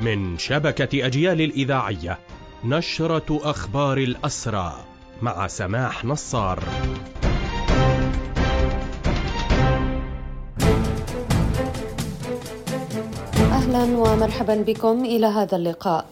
من 0.00 0.38
شبكة 0.38 1.06
أجيال 1.06 1.40
الإذاعية 1.40 2.18
نشرة 2.64 3.40
أخبار 3.42 3.98
الأسرى 3.98 4.84
مع 5.22 5.46
سماح 5.46 6.04
نصار. 6.04 6.62
أهلا 13.38 13.84
ومرحبا 13.84 14.54
بكم 14.54 15.04
إلى 15.04 15.26
هذا 15.26 15.56
اللقاء. 15.56 16.06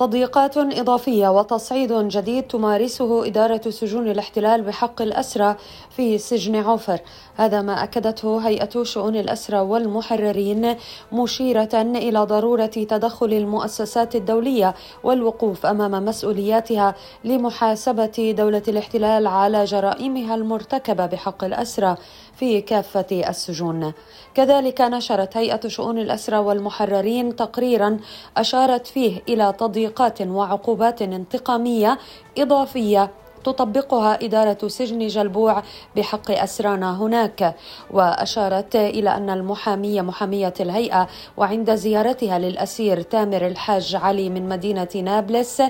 تضييقات 0.00 0.56
إضافية 0.56 1.28
وتصعيد 1.28 1.92
جديد 1.92 2.42
تمارسه 2.42 3.26
إدارة 3.26 3.70
سجون 3.70 4.08
الاحتلال 4.08 4.62
بحق 4.62 5.02
الأسرى 5.02 5.56
في 5.90 6.18
سجن 6.18 6.56
عوفر 6.56 7.00
هذا 7.36 7.62
ما 7.62 7.84
أكدته 7.84 8.38
هيئة 8.38 8.82
شؤون 8.82 9.16
الأسرى 9.16 9.60
والمحررين 9.60 10.76
مشيرة 11.12 11.74
إلى 11.74 12.18
ضرورة 12.18 12.66
تدخل 12.66 13.32
المؤسسات 13.32 14.16
الدولية 14.16 14.74
والوقوف 15.04 15.66
أمام 15.66 16.04
مسؤولياتها 16.04 16.94
لمحاسبة 17.24 18.34
دولة 18.38 18.62
الاحتلال 18.68 19.26
على 19.26 19.64
جرائمها 19.64 20.34
المرتكبة 20.34 21.06
بحق 21.06 21.44
الأسرى 21.44 21.96
في 22.36 22.60
كافة 22.60 23.28
السجون. 23.28 23.92
كذلك 24.34 24.80
نشرت 24.80 25.36
هيئة 25.36 25.68
شؤون 25.68 25.98
الأسرى 25.98 26.36
والمحررين 26.38 27.36
تقريرا 27.36 27.98
أشارت 28.36 28.86
فيه 28.86 29.22
إلى 29.28 29.52
تضييقات 29.90 30.22
وعقوبات 30.22 31.02
انتقامية 31.02 31.98
إضافية 32.38 33.10
تطبقها 33.44 34.24
إدارة 34.24 34.68
سجن 34.68 35.06
جلبوع 35.06 35.62
بحق 35.96 36.30
أسرانا 36.30 36.96
هناك. 36.96 37.54
وأشارت 37.90 38.76
إلى 38.76 39.16
أن 39.16 39.30
المحامية 39.30 40.02
محامية 40.02 40.54
الهيئة 40.60 41.08
وعند 41.36 41.74
زيارتها 41.74 42.38
للأسير 42.38 43.02
تامر 43.02 43.46
الحاج 43.46 43.96
علي 44.02 44.28
من 44.28 44.48
مدينة 44.48 44.88
نابلس 44.94 45.62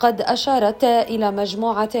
قد 0.00 0.20
أشارت 0.20 0.84
إلى 0.84 1.30
مجموعة 1.30 1.96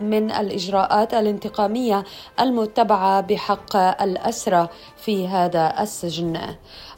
من 0.00 0.30
الإجراءات 0.30 1.14
الانتقامية 1.14 2.04
المتبعة 2.40 3.20
بحق 3.20 3.76
الأسرى 4.02 4.68
في 4.96 5.28
هذا 5.28 5.74
السجن. 5.80 6.40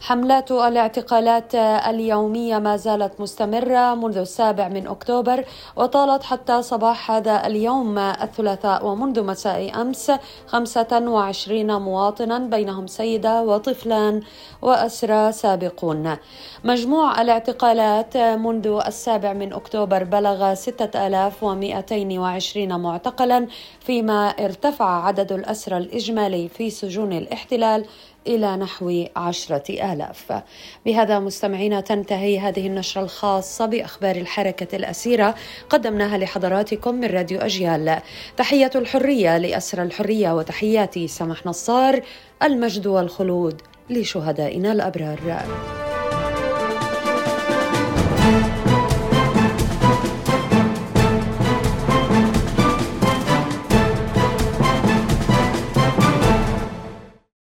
حملات 0.00 0.50
الاعتقالات 0.52 1.55
اليومية 1.55 2.58
ما 2.58 2.77
زالت 2.77 3.20
مستمرة 3.20 3.94
منذ 3.94 4.17
السابع 4.19 4.69
من 4.69 4.86
أكتوبر 4.86 5.44
وطالت 5.77 6.22
حتى 6.22 6.62
صباح 6.62 7.11
هذا 7.11 7.46
اليوم 7.46 7.71
الثلاثاء 7.98 8.86
ومنذ 8.86 9.22
مساء 9.22 9.80
أمس 9.80 10.12
25 10.46 11.82
مواطنا 11.82 12.38
بينهم 12.38 12.86
سيدة 12.86 13.42
وطفلان 13.42 14.20
وأسرى 14.62 15.32
سابقون. 15.32 16.16
مجموع 16.64 17.22
الاعتقالات 17.22 18.16
منذ 18.16 18.80
السابع 18.86 19.32
من 19.32 19.52
أكتوبر 19.52 20.04
بلغ 20.04 20.54
6220 20.54 22.80
معتقلا 22.80 23.46
فيما 23.80 24.28
ارتفع 24.28 25.06
عدد 25.06 25.32
الأسرى 25.32 25.76
الإجمالي 25.76 26.48
في 26.48 26.70
سجون 26.70 27.12
الاحتلال 27.12 27.84
إلى 28.26 28.56
نحو 28.56 29.04
عشرة 29.16 29.92
آلاف. 29.92 30.42
بهذا 30.86 31.18
مستمعينا 31.18 31.80
تنتهي 31.80 32.38
هذه 32.38 32.66
النشرة 32.66 33.02
الخاصة 33.02 33.66
بأخبار 33.66 34.16
الحركة 34.16 34.76
الأسيرة 34.76 35.34
قدمناها 35.70 36.18
لحضراتكم 36.18 36.94
من 36.94 37.04
راديو 37.04 37.38
أجيال. 37.38 37.98
تحية 38.36 38.70
الحرية 38.74 39.38
لأسرى 39.38 39.82
الحرية 39.82 40.32
وتحياتي 40.36 41.08
سمح 41.08 41.46
نصار 41.46 42.00
المجد 42.42 42.86
والخلود 42.86 43.62
لشهدائنا 43.90 44.72
الأبرار. 44.72 45.42